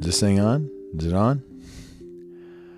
[0.00, 0.70] this thing on?
[0.94, 1.42] Is it on?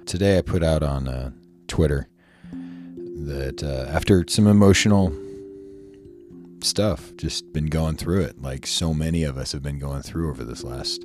[0.06, 1.30] Today I put out on uh,
[1.68, 2.08] Twitter
[2.50, 5.14] that uh, after some emotional
[6.60, 10.30] stuff, just been going through it, like so many of us have been going through
[10.30, 11.04] over this last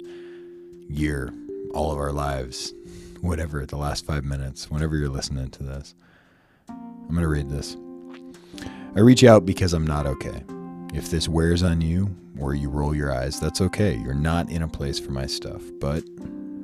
[0.89, 1.31] year,
[1.73, 2.73] all of our lives,
[3.21, 5.93] whatever, the last five minutes, whenever you're listening to this.
[6.67, 7.77] I'm going to read this.
[8.95, 10.43] I reach out because I'm not okay.
[10.97, 13.95] If this wears on you or you roll your eyes, that's okay.
[13.97, 16.03] You're not in a place for my stuff, but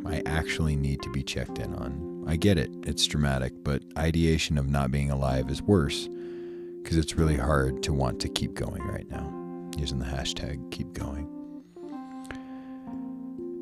[0.08, 2.26] I actually need to be checked in on.
[2.28, 6.10] I get it, it's dramatic, but ideation of not being alive is worse
[6.82, 9.32] because it's really hard to want to keep going right now.
[9.78, 11.30] Using the hashtag keep going.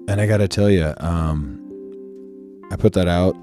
[0.07, 1.59] And I got to tell you, um,
[2.71, 3.35] I put that out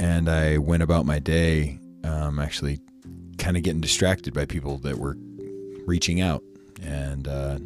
[0.00, 2.78] and I went about my day um, actually
[3.38, 5.16] kind of getting distracted by people that were
[5.86, 6.44] reaching out
[6.82, 7.58] and uh,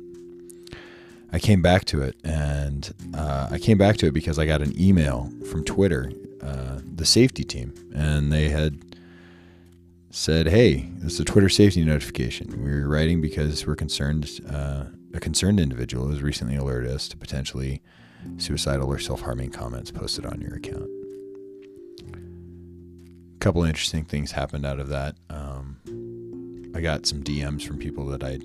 [1.33, 4.63] I came back to it, and uh, I came back to it because I got
[4.63, 6.11] an email from Twitter,
[6.43, 8.79] uh, the safety team, and they had
[10.11, 12.63] said, "Hey, this is a Twitter safety notification.
[12.65, 14.41] We're writing because we're concerned.
[14.49, 14.85] Uh,
[15.15, 17.81] a concerned individual has recently alerted us to potentially
[18.37, 20.89] suicidal or self-harming comments posted on your account."
[23.35, 25.17] A couple interesting things happened out of that.
[25.29, 28.39] Um, I got some DMs from people that I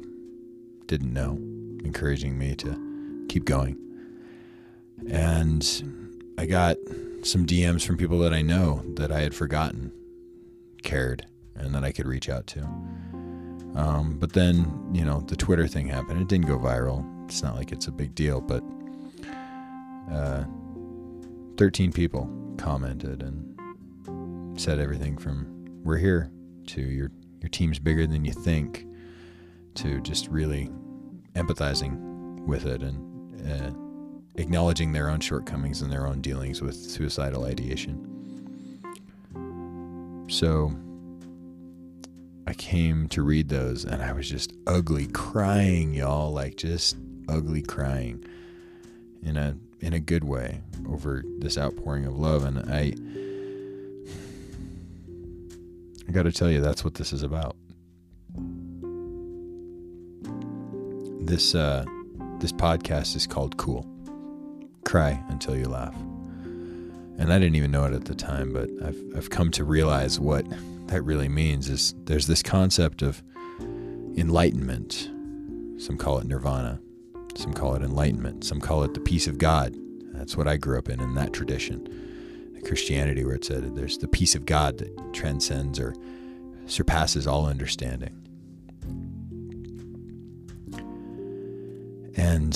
[0.88, 1.38] didn't know,
[1.84, 3.78] encouraging me to keep going.
[5.10, 6.78] And I got
[7.24, 9.92] some DMs from people that I know that I had forgotten,
[10.84, 12.62] cared, and that I could reach out to.
[13.76, 16.22] Um, but then, you know, the Twitter thing happened.
[16.22, 17.04] It didn't go viral.
[17.26, 18.64] It's not like it's a big deal, but
[20.12, 20.44] uh,
[21.58, 26.30] 13 people commented and said everything from "We're here"
[26.68, 27.12] to "Your
[27.42, 28.86] your team's bigger than you think,"
[29.76, 30.70] to just really
[31.36, 37.46] empathizing with it and uh, acknowledging their own shortcomings and their own dealings with suicidal
[37.46, 38.10] ideation.
[40.30, 40.72] So
[42.48, 46.98] I came to read those and I was just ugly crying, y'all, like just
[47.30, 48.24] ugly crying
[49.22, 52.82] in a in a good way over this outpouring of love and I
[56.08, 57.56] I got to tell you that's what this is about.
[61.26, 61.86] This uh,
[62.40, 63.86] this podcast is called CUUL.
[64.84, 65.96] Cry until you laugh.
[67.18, 70.20] And I didn't even know it at the time, but I've I've come to realize
[70.20, 70.46] what
[70.88, 73.24] that really means is there's this concept of
[74.18, 75.10] enlightenment.
[75.78, 76.82] Some call it nirvana.
[77.36, 78.44] Some call it enlightenment.
[78.44, 79.76] Some call it the peace of God.
[80.14, 81.88] That's what I grew up in in that tradition.
[82.66, 85.96] Christianity where it said there's the peace of God that transcends or
[86.66, 88.23] surpasses all understanding.
[92.16, 92.54] And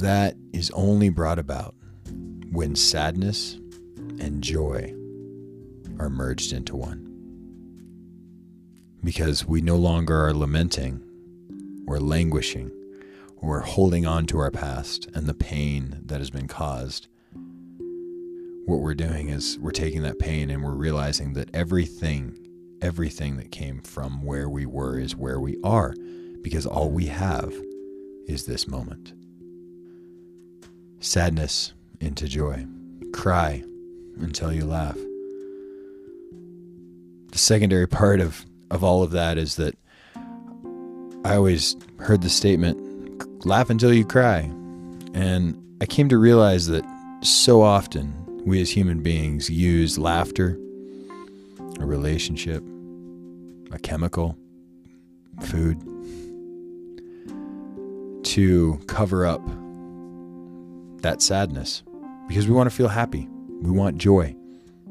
[0.00, 1.74] that is only brought about
[2.50, 3.54] when sadness
[4.20, 4.94] and joy
[5.98, 7.10] are merged into one.
[9.02, 11.02] Because we no longer are lamenting
[11.86, 12.70] or languishing
[13.36, 17.08] or holding on to our past and the pain that has been caused.
[18.66, 22.38] What we're doing is we're taking that pain and we're realizing that everything,
[22.80, 25.94] everything that came from where we were is where we are
[26.44, 27.52] because all we have
[28.28, 29.14] is this moment.
[31.00, 32.66] Sadness into joy.
[33.14, 33.64] Cry
[34.20, 34.98] until you laugh.
[37.32, 39.74] The secondary part of, of all of that is that
[41.24, 44.40] I always heard the statement, laugh until you cry.
[45.14, 46.84] And I came to realize that
[47.22, 48.12] so often
[48.44, 50.58] we as human beings use laughter,
[51.80, 52.62] a relationship,
[53.72, 54.36] a chemical,
[55.40, 55.82] food,
[58.34, 59.40] to cover up
[61.02, 61.84] that sadness
[62.26, 63.28] because we want to feel happy.
[63.62, 64.34] We want joy,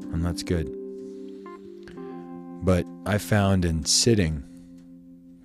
[0.00, 0.74] and that's good.
[2.64, 4.42] But I found in sitting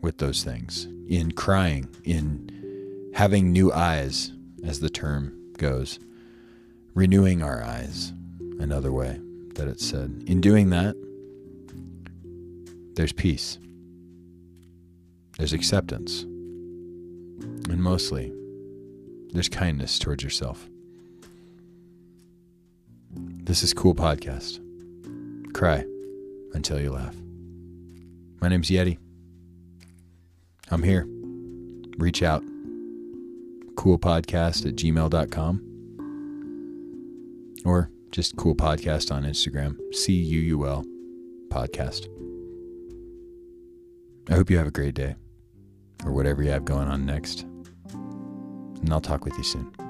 [0.02, 4.32] with those things, in crying, in having new eyes,
[4.64, 6.00] as the term goes,
[6.94, 8.14] renewing our eyes,
[8.62, 9.20] another way
[9.56, 10.24] that it's said.
[10.26, 10.96] In doing that,
[12.96, 13.60] there's peace,
[15.38, 16.26] there's acceptance,
[17.72, 18.32] and mostly,
[19.32, 20.70] there's kindness towards yourself.
[23.12, 24.60] This is CUUL Podcast.
[25.54, 25.84] Cry
[26.54, 27.16] until you laugh.
[28.42, 28.98] My name's Yeti.
[30.72, 31.06] I'm here.
[31.98, 32.44] Reach out.
[33.76, 35.66] Coolpodcast at gmail.com
[37.66, 39.78] or just CUUL Podcast on Instagram.
[39.94, 40.86] C U U L
[41.50, 42.08] podcast.
[44.30, 45.16] I hope you have a great day
[46.06, 47.46] or whatever you have going on next.
[48.82, 49.89] And I'll talk with you soon.